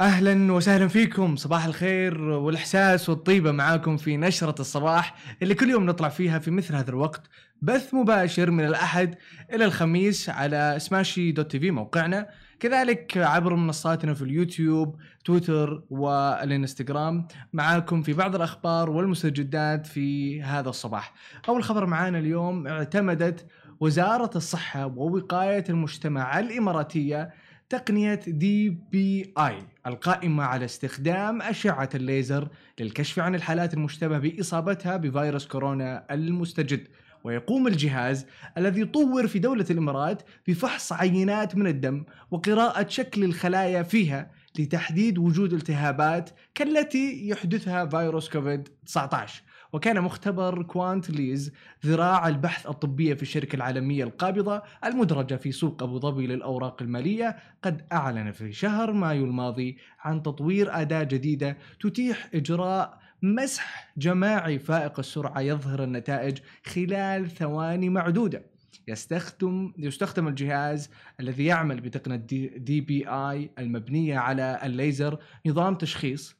أهلا 0.00 0.52
وسهلا 0.52 0.88
فيكم. 0.88 1.36
صباح 1.36 1.64
الخير 1.64 2.20
والإحساس 2.22 3.08
والطيبة 3.08 3.52
معاكم 3.52 3.96
في 3.96 4.16
نشرة 4.16 4.60
الصباح 4.60 5.14
اللي 5.42 5.54
كل 5.54 5.70
يوم 5.70 5.86
نطلع 5.86 6.08
فيها 6.08 6.38
في 6.38 6.50
مثل 6.50 6.74
هذا 6.74 6.90
الوقت. 6.90 7.22
بث 7.62 7.94
مباشر 7.94 8.50
من 8.50 8.64
الأحد 8.64 9.14
إلى 9.52 9.64
الخميس 9.64 10.28
على 10.28 10.74
سماشي 10.78 11.32
دوت 11.32 11.50
تي 11.50 11.60
في 11.60 11.70
موقعنا. 11.70 12.28
كذلك 12.60 13.16
عبر 13.16 13.54
منصاتنا 13.54 14.14
في 14.14 14.22
اليوتيوب 14.22 14.96
تويتر 15.24 15.82
والإنستغرام. 15.90 17.28
معاكم 17.52 18.02
في 18.02 18.12
بعض 18.12 18.34
الأخبار 18.34 18.90
والمستجدات 18.90 19.86
في 19.86 20.42
هذا 20.42 20.68
الصباح. 20.68 21.14
أول 21.48 21.64
خبر 21.64 21.86
معانا 21.86 22.18
اليوم 22.18 22.66
اعتمدت 22.66 23.46
وزارة 23.80 24.30
الصحة 24.36 24.86
ووقاية 24.86 25.64
المجتمع 25.68 26.38
الإماراتية 26.38 27.30
تقنية 27.68 28.20
DPI 28.26 29.58
القائمة 29.86 30.44
على 30.44 30.64
استخدام 30.64 31.42
أشعة 31.42 31.88
الليزر 31.94 32.48
للكشف 32.80 33.18
عن 33.18 33.34
الحالات 33.34 33.74
المشتبه 33.74 34.18
بإصابتها 34.18 34.96
بفيروس 34.96 35.46
كورونا 35.46 36.06
المستجد. 36.10 36.88
ويقوم 37.24 37.66
الجهاز 37.66 38.26
الذي 38.58 38.84
طور 38.84 39.26
في 39.26 39.38
دولة 39.38 39.66
الإمارات 39.70 40.22
بفحص 40.48 40.92
عينات 40.92 41.56
من 41.56 41.66
الدم 41.66 42.04
وقراءة 42.30 42.88
شكل 42.88 43.24
الخلايا 43.24 43.82
فيها 43.82 44.30
لتحديد 44.58 45.18
وجود 45.18 45.52
التهابات 45.52 46.30
كالتي 46.54 47.28
يحدثها 47.28 47.86
فيروس 47.86 48.28
كوفيد 48.28 48.68
19 48.86 49.42
وكان 49.76 50.00
مختبر 50.00 50.62
كوانت 50.62 51.10
ليز 51.10 51.52
ذراع 51.86 52.28
البحث 52.28 52.66
الطبية 52.66 53.14
في 53.14 53.22
الشركة 53.22 53.56
العالمية 53.56 54.04
القابضة 54.04 54.62
المدرجة 54.84 55.34
في 55.34 55.52
سوق 55.52 55.82
أبو 55.82 55.98
ظبي 55.98 56.26
للأوراق 56.26 56.82
المالية. 56.82 57.36
قد 57.62 57.86
أعلن 57.92 58.32
في 58.32 58.52
شهر 58.52 58.92
مايو 58.92 59.24
الماضي 59.24 59.78
عن 60.00 60.22
تطوير 60.22 60.80
أداة 60.80 61.02
جديدة 61.02 61.56
تتيح 61.80 62.28
إجراء 62.34 62.98
مسح 63.22 63.92
جماعي 63.96 64.58
فائق 64.58 64.98
السرعة 64.98 65.40
يظهر 65.40 65.84
النتائج 65.84 66.38
خلال 66.66 67.30
ثواني 67.30 67.88
معدودة. 67.88 68.42
يستخدم 68.88 69.72
يستخدم 69.78 70.28
الجهاز 70.28 70.90
الذي 71.20 71.44
يعمل 71.44 71.80
بتقنية 71.80 72.16
دي 72.56 72.80
بي 72.80 73.08
اي 73.08 73.50
المبنية 73.58 74.18
على 74.18 74.60
الليزر 74.64 75.18
نظام 75.46 75.74
تشخيص 75.74 76.35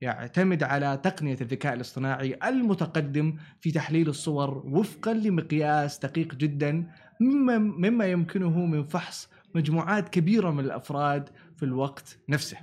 يعتمد 0.00 0.62
على 0.62 1.00
تقنية 1.02 1.36
الذكاء 1.40 1.74
الاصطناعي 1.74 2.38
المتقدم 2.44 3.36
في 3.60 3.70
تحليل 3.70 4.08
الصور 4.08 4.62
وفقا 4.66 5.14
لمقياس 5.14 5.98
دقيق 5.98 6.34
جدا 6.34 6.90
مما, 7.20 7.58
مما 7.58 8.06
يمكنه 8.06 8.66
من 8.66 8.84
فحص 8.84 9.28
مجموعات 9.54 10.08
كبيرة 10.08 10.50
من 10.50 10.64
الأفراد 10.64 11.28
في 11.56 11.62
الوقت 11.62 12.18
نفسه. 12.28 12.56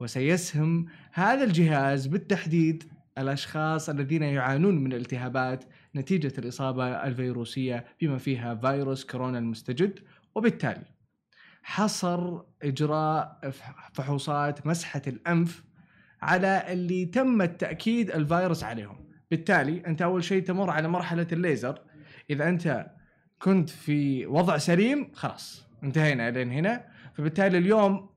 وسيسهم 0.00 0.86
هذا 1.12 1.44
الجهاز 1.44 2.06
بالتحديد 2.06 2.84
الأشخاص 3.18 3.88
الذين 3.88 4.22
يعانون 4.22 4.84
من 4.84 4.92
التهابات 4.92 5.64
نتيجة 5.96 6.32
الإصابة 6.38 6.86
الفيروسية 6.86 7.84
بما 8.00 8.18
فيها 8.18 8.54
فيروس 8.54 9.04
كورونا 9.04 9.38
المستجد 9.38 9.98
وبالتالي 10.34 10.84
حصر 11.62 12.40
إجراء 12.62 13.50
فحوصات 13.92 14.66
مسحة 14.66 15.02
الأنف 15.06 15.64
على 16.24 16.72
اللي 16.72 17.04
تم 17.04 17.42
التأكيد 17.42 18.10
الفيروس 18.10 18.64
عليهم. 18.64 19.08
بالتالي 19.30 19.86
أنت 19.86 20.02
أول 20.02 20.24
شيء 20.24 20.42
تمر 20.42 20.70
على 20.70 20.88
مرحلة 20.88 21.26
الليزر. 21.32 21.78
إذا 22.30 22.48
أنت 22.48 22.86
كنت 23.38 23.70
في 23.70 24.26
وضع 24.26 24.58
سليم 24.58 25.10
خلاص 25.14 25.66
انتهينا 25.82 26.30
لين 26.30 26.50
هنا. 26.50 26.84
فبالتالي 27.14 27.58
اليوم 27.58 28.10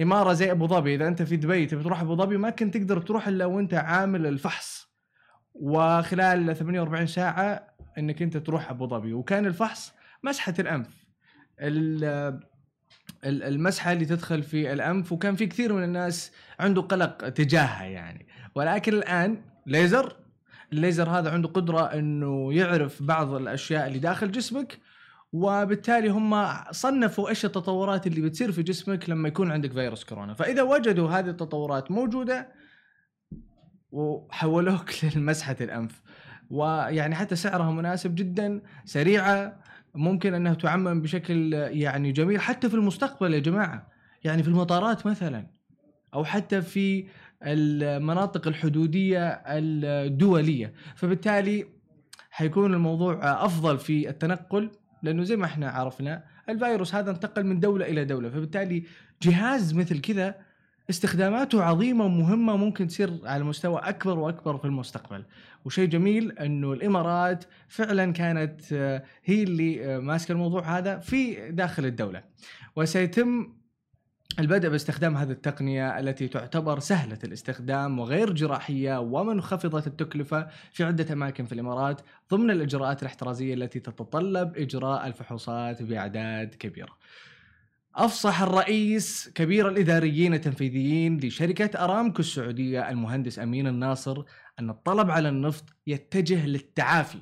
إمارة 0.00 0.32
زي 0.32 0.50
أبو 0.50 0.66
ظبي 0.66 0.94
إذا 0.94 1.08
أنت 1.08 1.22
في 1.22 1.36
دبي 1.36 1.66
تبي 1.66 1.82
تروح 1.82 2.00
أبو 2.00 2.16
ظبي 2.16 2.36
ما 2.36 2.50
كنت 2.50 2.76
تقدر 2.76 3.00
تروح 3.00 3.28
إلا 3.28 3.44
وأنت 3.44 3.74
عامل 3.74 4.26
الفحص. 4.26 4.90
وخلال 5.54 6.56
48 6.56 7.06
ساعة 7.06 7.66
إنك 7.98 8.22
أنت 8.22 8.36
تروح 8.36 8.70
أبو 8.70 8.88
ظبي. 8.88 9.12
وكان 9.12 9.46
الفحص 9.46 9.94
مسحة 10.22 10.54
الأنف. 10.58 11.06
المسحة 13.24 13.92
اللي 13.92 14.04
تدخل 14.04 14.42
في 14.42 14.72
الأنف 14.72 15.12
وكان 15.12 15.36
في 15.36 15.46
كثير 15.46 15.72
من 15.72 15.84
الناس 15.84 16.32
عنده 16.60 16.82
قلق 16.82 17.28
تجاهها 17.28 17.84
يعني. 17.84 18.26
ولكن 18.54 18.92
الآن 18.92 19.42
ليزر 19.66 20.16
الليزر 20.72 21.08
هذا 21.08 21.30
عنده 21.30 21.48
قدرة 21.48 21.80
إنه 21.80 22.54
يعرف 22.54 23.02
بعض 23.02 23.32
الأشياء 23.32 23.86
اللي 23.86 23.98
داخل 23.98 24.32
جسمك 24.32 24.78
وبالتالي 25.32 26.08
هم 26.08 26.46
صنفوا 26.70 27.28
إيش 27.28 27.44
التطورات 27.44 28.06
اللي 28.06 28.20
بتصير 28.20 28.52
في 28.52 28.62
جسمك 28.62 29.10
لما 29.10 29.28
يكون 29.28 29.52
عندك 29.52 29.72
فيروس 29.72 30.04
كورونا. 30.04 30.34
فإذا 30.34 30.62
وجدوا 30.62 31.10
هذه 31.10 31.28
التطورات 31.28 31.90
موجودة 31.90 32.48
وحولوك 33.92 35.04
لمسحه 35.16 35.56
الأنف. 35.60 36.02
ويعني 36.50 37.14
حتى 37.14 37.36
سعرها 37.36 37.70
مناسب 37.70 38.14
جدا 38.14 38.62
سريعة 38.84 39.60
ممكن 39.94 40.34
أنها 40.34 40.54
تعمم 40.54 41.02
بشكل 41.02 41.52
يعني 41.52 42.12
جميل 42.12 42.40
حتى 42.40 42.68
في 42.68 42.74
المستقبل 42.74 43.34
يا 43.34 43.38
جماعة. 43.38 43.88
يعني 44.24 44.42
في 44.42 44.48
المطارات 44.48 45.06
مثلا 45.06 45.46
أو 46.14 46.24
حتى 46.24 46.62
في 46.62 47.06
المناطق 47.42 48.48
الحدودية 48.48 49.42
الدولية. 49.46 50.72
فبالتالي 50.96 51.66
حيكون 52.30 52.74
الموضوع 52.74 53.44
أفضل 53.44 53.78
في 53.78 54.08
التنقل 54.08 54.70
لأنه 55.02 55.22
زي 55.22 55.36
ما 55.36 55.44
إحنا 55.44 55.70
عرفنا 55.70 56.24
الفيروس 56.48 56.94
هذا 56.94 57.10
انتقل 57.10 57.46
من 57.46 57.60
دولة 57.60 57.86
إلى 57.86 58.04
دولة. 58.04 58.30
فبالتالي 58.30 58.82
جهاز 59.22 59.74
مثل 59.74 60.00
كذا 60.00 60.49
استخداماته 60.90 61.62
عظيمة 61.62 62.04
ومهمة 62.04 62.56
ممكن 62.56 62.86
تصير 62.86 63.20
على 63.24 63.44
مستوى 63.44 63.80
أكبر 63.84 64.18
وأكبر 64.18 64.58
في 64.58 64.64
المستقبل 64.64 65.24
وشيء 65.64 65.88
جميل 65.88 66.32
إنه 66.38 66.72
الإمارات 66.72 67.44
فعلا 67.68 68.12
كانت 68.12 68.60
آه، 68.72 69.04
هي 69.24 69.42
اللي 69.42 69.94
آه، 69.94 69.98
ماسكة 69.98 70.32
الموضوع 70.32 70.78
هذا 70.78 70.98
في 70.98 71.50
داخل 71.50 71.84
الدولة 71.84 72.22
وسيتم 72.76 73.60
البدء 74.38 74.68
باستخدام 74.68 75.16
هذه 75.16 75.30
التقنية 75.30 75.98
التي 75.98 76.28
تعتبر 76.28 76.78
سهلة 76.78 77.18
الاستخدام 77.24 77.98
وغير 77.98 78.32
جراحية 78.32 79.00
ومنخفضة 79.00 79.82
التكلفة 79.86 80.48
في 80.72 80.84
عدة 80.84 81.12
أماكن 81.12 81.44
في 81.44 81.52
الإمارات 81.52 82.00
ضمن 82.30 82.50
الإجراءات 82.50 83.02
الاحترازية 83.02 83.54
التي 83.54 83.80
تتطلب 83.80 84.56
إجراء 84.56 85.06
الفحوصات 85.06 85.82
بأعداد 85.82 86.54
كبيرة. 86.54 86.96
أفصح 88.00 88.42
الرئيس 88.42 89.30
كبير 89.34 89.68
الإداريين 89.68 90.34
التنفيذيين 90.34 91.20
لشركة 91.20 91.84
أرامكو 91.84 92.20
السعودية 92.20 92.90
المهندس 92.90 93.38
أمين 93.38 93.66
الناصر 93.66 94.22
أن 94.58 94.70
الطلب 94.70 95.10
على 95.10 95.28
النفط 95.28 95.64
يتجه 95.86 96.46
للتعافي 96.46 97.18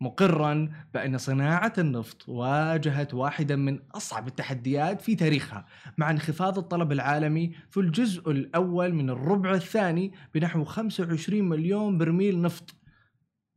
مقرا 0.00 0.68
بأن 0.94 1.18
صناعة 1.18 1.72
النفط 1.78 2.28
واجهت 2.28 3.14
واحدة 3.14 3.56
من 3.56 3.78
أصعب 3.94 4.28
التحديات 4.28 5.00
في 5.00 5.14
تاريخها 5.14 5.66
مع 5.98 6.10
انخفاض 6.10 6.58
الطلب 6.58 6.92
العالمي 6.92 7.52
في 7.70 7.80
الجزء 7.80 8.30
الأول 8.30 8.94
من 8.94 9.10
الربع 9.10 9.54
الثاني 9.54 10.12
بنحو 10.34 10.64
25 10.64 11.48
مليون 11.48 11.98
برميل 11.98 12.42
نفط. 12.42 12.74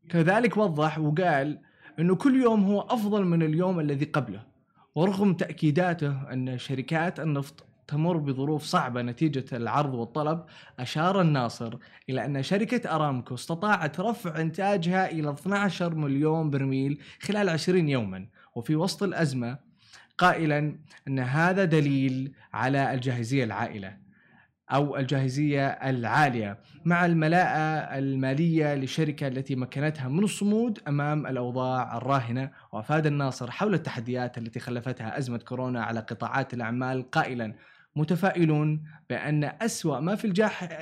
كذلك 0.10 0.58
وضح 0.58 1.00
وقال 1.00 1.62
أنه 2.00 2.16
كل 2.16 2.42
يوم 2.42 2.64
هو 2.64 2.82
أفضل 2.82 3.26
من 3.26 3.44
اليوم 3.44 3.80
الذي 3.80 4.06
قبله. 4.06 4.55
ورغم 4.96 5.34
تأكيداته 5.34 6.34
أن 6.34 6.58
شركات 6.58 7.20
النفط 7.20 7.66
تمر 7.88 8.18
بظروف 8.18 8.64
صعبة 8.64 9.02
نتيجة 9.02 9.46
العرض 9.54 9.94
والطلب 9.94 10.44
أشار 10.80 11.22
الناصر 11.22 11.78
إلى 12.10 12.26
أن 12.26 12.44
شركة 12.44 12.96
أرامكو 12.96 13.36
استطاعت 13.36 14.00
رفع 14.00 14.42
إنتاجها 14.42 15.12
إلى 15.12 15.30
12 15.30 15.96
مليون 15.96 16.50
برميل 16.50 17.00
خلال 17.22 17.50
20 17.50 17.90
يوما. 17.90 18.28
وفي 18.56 18.76
وسط 18.76 19.04
الأزمة 19.04 19.58
قائلا 20.18 20.80
أن 21.08 21.20
هذا 21.20 21.66
دليل 21.66 22.34
على 22.54 22.94
الجاهزية 22.94 23.44
العائلة. 23.44 24.05
أو 24.72 24.98
الجاهزية 24.98 25.68
العالية. 25.68 26.58
مع 26.86 27.06
الملاءة 27.06 27.98
المالية 27.98 28.76
للشركة 28.76 29.28
التي 29.28 29.56
مكنتها 29.56 30.08
من 30.08 30.24
الصمود 30.24 30.80
أمام 30.88 31.28
الأوضاع 31.28 31.98
الراهنة 31.98 32.52
وأفاد 32.72 33.06
الناصر 33.06 33.52
حول 33.52 33.74
التحديات 33.74 34.38
التي 34.38 34.60
خلفتها 34.60 35.18
أزمة 35.18 35.38
كورونا 35.38 35.84
على 35.84 36.00
قطاعات 36.00 36.54
الأعمال 36.54 37.12
قائلا 37.12 37.54
متفائلون 37.96 38.84
بأن 39.10 39.44
أسوأ 39.62 40.00
ما 40.00 40.16
في 40.16 40.26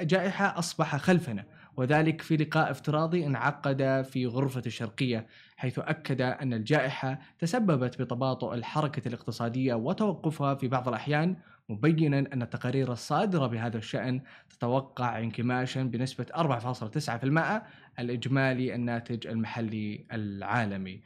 الجائحة 0.01 0.59
أصبح 0.59 0.95
خلفنا. 0.95 1.45
وذلك 1.77 2.21
في 2.21 2.37
لقاء 2.37 2.71
افتراضي 2.71 3.25
انعقد 3.25 4.05
في 4.11 4.25
غرفة 4.25 4.61
الشرقية 4.65 5.27
حيث 5.57 5.79
أكد 5.79 6.21
أن 6.21 6.53
الجائحة 6.53 7.19
تسببت 7.39 8.01
بتباطؤ 8.01 8.53
الحركة 8.53 9.07
الاقتصادية 9.07 9.73
وتوقفها 9.73 10.55
في 10.55 10.67
بعض 10.67 10.87
الأحيان 10.87 11.35
مبينا 11.69 12.19
أن 12.19 12.41
التقارير 12.41 12.91
الصادرة 12.91 13.47
بهذا 13.47 13.77
الشأن 13.77 14.21
تتوقع 14.49 15.19
انكماشا 15.19 15.83
بنسبة 15.83 16.25
4.9% 16.35 17.61
الإجمالي 17.99 18.75
الناتج 18.75 19.27
المحلي 19.27 20.05
العالمي. 20.11 21.03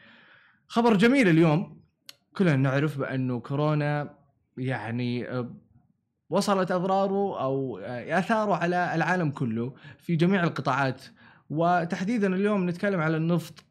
خبر 0.67 0.95
جميل 0.97 1.27
اليوم. 1.27 1.81
كلنا 2.37 2.55
نعرف 2.55 2.99
بأنه 2.99 3.39
كورونا 3.39 4.17
يعني 4.57 5.27
وصلت 6.29 6.71
أضراره 6.71 7.41
أو 7.41 7.79
اثاره 7.79 8.55
على 8.55 8.95
العالم 8.95 9.31
كله 9.31 9.73
في 9.99 10.15
جميع 10.15 10.43
القطاعات. 10.43 11.01
وتحديدا 11.49 12.35
اليوم 12.35 12.69
نتكلم 12.69 13.01
على 13.01 13.17
النفط. 13.17 13.63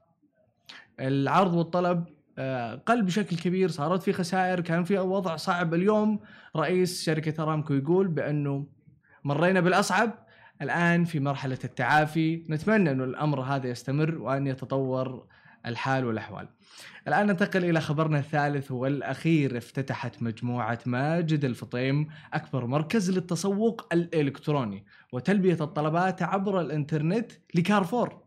العرض 1.01 1.55
والطلب 1.55 2.05
آه، 2.39 2.75
قل 2.75 3.03
بشكل 3.03 3.37
كبير 3.37 3.69
صارت 3.71 4.03
في 4.03 4.13
خسائر 4.13 4.61
كان 4.61 4.85
في 4.85 4.99
وضع 4.99 5.37
صعب. 5.37 5.75
اليوم 5.75 6.21
رئيس 6.57 7.05
شركة 7.05 7.43
أرامكو 7.43 7.75
يقول 7.75 8.09
بأنه 8.09 8.67
مرينا 9.25 9.61
بالأصعب. 9.61 10.27
الآن 10.63 11.05
في 11.05 11.21
مرحلة 11.21 11.59
التعافي. 11.65 12.45
نتمنى 12.51 12.91
أن 12.91 13.01
الأمر 13.01 13.41
هذا 13.41 13.69
يستمر 13.69 14.19
وأن 14.19 14.47
يتطور 14.47 15.27
الحال 15.67 16.05
والأحوال. 16.05 16.49
الآن 17.09 17.27
ننتقل 17.27 17.65
إلى 17.65 17.81
خبرنا 17.81 18.19
الثالث 18.19 18.71
والأخير 18.71 19.59
افتتحت 19.59 20.23
مجموعة 20.23 20.79
ماجد 20.87 21.45
الفطيم 21.45 22.09
أكبر 22.35 22.67
مركز 22.67 23.11
للتسوق 23.11 23.87
الإلكتروني 23.93 24.85
وتلبية 25.13 25.59
الطلبات 25.61 26.23
عبر 26.23 26.61
الإنترنت 26.61 27.33
لكارفور 27.55 28.27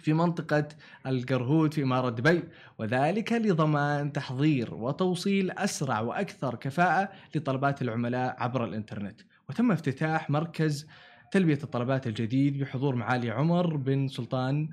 في 0.00 0.12
منطقة 0.12 0.68
القرهوت 1.06 1.74
في 1.74 1.82
إمارة 1.82 2.10
دبي 2.10 2.42
وذلك 2.78 3.32
لضمان 3.32 4.12
تحضير 4.12 4.74
وتوصيل 4.74 5.50
أسرع 5.50 6.00
وأكثر 6.00 6.54
كفاءة 6.54 7.08
لطلبات 7.34 7.82
العملاء 7.82 8.36
عبر 8.38 8.64
الإنترنت. 8.64 9.20
وتم 9.48 9.72
افتتاح 9.72 10.30
مركز 10.30 10.86
تلبية 11.30 11.58
الطلبات 11.62 12.06
الجديد 12.06 12.58
بحضور 12.58 12.94
معالي 12.94 13.30
عمر 13.30 13.76
بن 13.76 14.08
سلطان 14.08 14.68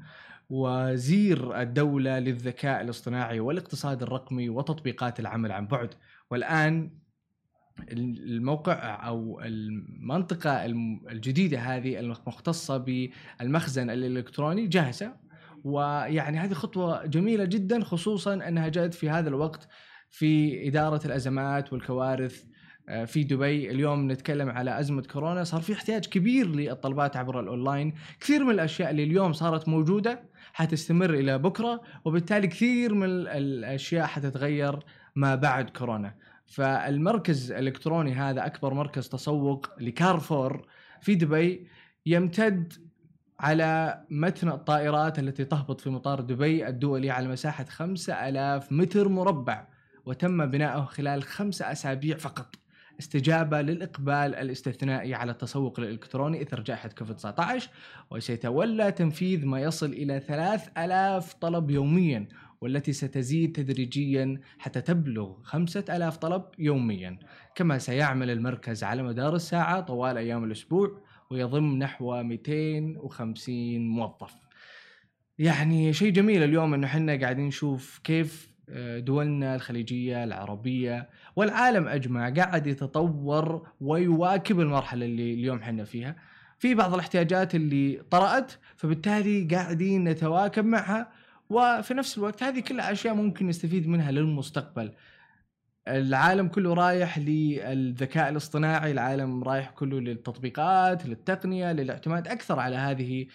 وزير 0.50 1.62
الدولة 1.62 2.20
للذكاء 2.20 2.82
الاصطناعي 2.82 3.40
والاقتصاد 3.40 4.04
الرقمي 4.04 4.50
وتطبيقات 4.50 5.20
العمل 5.20 5.52
عن 5.52 5.68
بعد. 5.68 5.94
والآن 6.32 6.92
الموقع 7.92 9.08
أو 9.08 9.42
المنطقة 9.42 10.66
الجديدة 11.12 11.60
هذه 11.60 12.00
المختصة 12.00 12.78
بالمخزن 12.78 13.90
الإلكتروني 13.90 14.68
جاهزة. 14.68 15.24
ويعني 15.64 16.40
هذه 16.40 16.54
خطوة 16.54 17.06
جميلة 17.06 17.46
جدا 17.46 17.84
خصوصا 17.84 18.34
أنها 18.34 18.68
جاءت 18.68 18.94
في 18.94 19.10
هذا 19.10 19.30
الوقت 19.30 19.68
في 20.10 20.68
إدارة 20.68 21.02
الأزمات 21.06 21.74
والكوارث 21.74 22.44
آه، 22.90 23.06
في 23.06 23.24
دبي. 23.24 23.72
اليوم 23.72 24.12
نتكلم 24.12 24.50
على 24.50 24.80
أزمة 24.80 25.02
كورونا. 25.02 25.44
صار 25.44 25.62
في 25.62 25.74
احتياج 25.74 26.06
كبير 26.06 26.48
للطلبات 26.48 27.18
عبر 27.18 27.40
الأونلاين. 27.40 27.94
كثير 28.20 28.44
من 28.44 28.52
الأشياء 28.52 28.92
اللي 28.92 29.04
اليوم 29.04 29.34
صارت 29.34 29.68
موجودة 29.68 30.33
حتستمر 30.54 31.14
إلى 31.14 31.38
بكرة 31.38 31.82
وبالتالي 32.06 32.48
كثير 32.48 32.94
من 32.94 33.08
الأشياء 33.10 34.06
حتتغير 34.06 34.80
ما 35.16 35.36
بعد 35.36 35.70
كورونا. 35.70 36.16
فالمركز 36.46 37.52
الإلكتروني 37.52 38.14
هذا 38.14 38.46
أكبر 38.46 38.74
مركز 38.74 39.10
تسوق 39.10 39.70
لكارفور 39.80 40.68
في 41.02 41.16
دبي 41.16 41.68
يمتد 42.06 42.74
على 43.40 44.02
متن 44.10 44.50
الطائرات 44.50 45.20
التي 45.20 45.46
تهبط 45.46 45.82
في 45.82 45.90
مطار 45.90 46.22
دبي 46.22 46.68
الدولي 46.68 47.12
على 47.12 47.28
مساحة 47.28 47.66
5000 47.66 48.72
متر 48.72 49.08
مربع 49.08 49.68
وتم 50.06 50.46
بناؤه 50.46 50.86
خلال 50.86 51.24
خمسة 51.24 51.72
أسابيع 51.72 52.18
فقط. 52.18 52.56
استجابة 53.04 53.62
للإقبال 53.62 54.36
الاستثنائي 54.36 55.14
على 55.14 55.32
التسوق 55.32 55.80
الإلكتروني 55.80 56.42
إثر 56.42 56.62
جائحة 56.62 56.90
كوفيد 56.90 57.16
19 57.16 57.70
وسيتولى 58.12 58.92
تنفيذ 58.92 59.46
ما 59.46 59.62
يصل 59.62 59.94
إلى 59.94 60.20
3000 60.20 61.34
طلب 61.34 61.72
يوميا 61.72 62.28
والتي 62.62 62.94
ستزيد 62.94 63.52
تدريجيا 63.56 64.40
حتى 64.58 64.82
تبلغ 64.82 65.42
5000 65.44 66.18
طلب 66.18 66.44
يوميا. 66.60 67.20
كما 67.56 67.78
سيعمل 67.78 68.30
المركز 68.30 68.84
على 68.84 69.04
مدار 69.04 69.36
الساعة 69.36 69.82
طوال 69.82 70.18
أيام 70.18 70.44
الأسبوع 70.44 71.02
ويضم 71.32 71.78
نحو 71.78 72.24
250 72.24 73.88
موظف. 73.88 74.34
يعني 75.38 75.94
شيء 75.94 76.12
جميل 76.12 76.44
اليوم 76.44 76.74
إنه 76.74 76.88
إحنا 76.88 77.16
قاعدين 77.16 77.48
نشوف 77.48 78.00
كيف 78.04 78.53
دولنا 78.98 79.56
الخليجية 79.56 80.24
العربية 80.24 81.10
والعالم 81.36 81.88
أجمع 81.88 82.30
قاعد 82.30 82.68
يتطور 82.68 83.68
ويواكب 83.82 84.60
المرحلة 84.60 85.06
اللي 85.06 85.34
اليوم 85.34 85.58
إحنا 85.58 85.84
فيها. 85.84 86.16
في 86.60 86.76
بعض 86.76 86.94
الاحتياجات 86.94 87.56
اللي 87.56 88.02
طرأت 88.12 88.52
فبالتالي 88.76 89.48
قاعدين 89.56 90.04
نتواكب 90.04 90.66
معها 90.66 91.12
وفي 91.50 91.94
نفس 91.94 92.18
الوقت 92.18 92.44
هذه 92.44 92.60
كلها 92.60 92.92
أشياء 92.92 93.14
ممكن 93.16 93.48
نستفيد 93.48 93.88
منها 93.88 94.12
للمستقبل. 94.12 94.92
العالم 95.88 96.48
كله 96.48 96.74
رايح 96.74 97.20
للذكاء 97.20 98.30
الاصطناعي 98.30 98.92
العالم 98.92 99.44
رايح 99.44 99.70
كله 99.70 100.00
للتطبيقات 100.00 101.06
للتقنية 101.06 101.72
للاعتماد 101.72 102.28
أكثر 102.28 102.60
على 102.60 102.76
هذه 102.76 103.28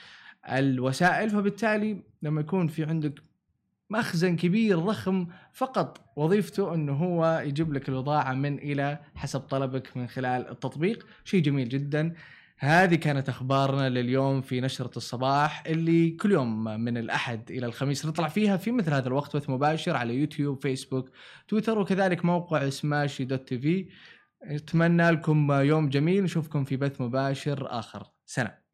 الوسائل. 0.48 1.30
فبالتالي 1.30 2.02
لما 2.22 2.40
يكون 2.40 2.68
في 2.68 2.84
عندك 2.84 3.27
مخزن 3.90 4.36
كبير 4.36 4.78
ضخم 4.78 5.26
فقط. 5.52 6.00
وظيفته 6.16 6.74
إنه 6.74 6.92
هو 6.92 7.42
يجيب 7.46 7.72
لك 7.72 7.88
البضاعه 7.88 8.34
من 8.34 8.58
إلى 8.58 8.98
حسب 9.14 9.40
طلبك 9.40 9.96
من 9.96 10.06
خلال 10.08 10.50
التطبيق 10.50 11.06
شيء 11.24 11.42
جميل 11.42 11.68
جدا. 11.68 12.14
هذه 12.60 12.94
كانت 12.94 13.28
أخبارنا 13.28 13.88
لليوم 13.88 14.40
في 14.40 14.60
نشرة 14.60 14.90
الصباح 14.96 15.62
اللي 15.66 16.10
كل 16.10 16.32
يوم 16.32 16.64
من 16.64 16.96
الأحد 16.96 17.50
إلى 17.50 17.66
الخميس 17.66 18.06
نطلع 18.06 18.28
فيها 18.28 18.56
في 18.56 18.72
مثل 18.72 18.94
هذا 18.94 19.08
الوقت 19.08 19.36
بث 19.36 19.50
مباشر 19.50 19.96
على 19.96 20.14
يوتيوب 20.14 20.62
فيسبوك 20.62 21.10
تويتر 21.48 21.78
وكذلك 21.78 22.24
موقع 22.24 22.68
سماشي 22.68 23.24
دوت 23.24 23.48
تي 23.48 23.58
في 23.58 23.88
اتمنى 24.42 25.10
لكم 25.10 25.52
يوم 25.52 25.88
جميل 25.88 26.24
نشوفكم 26.24 26.64
في 26.64 26.76
بث 26.76 27.00
مباشر 27.00 27.78
آخر. 27.78 28.06
سلام. 28.26 28.67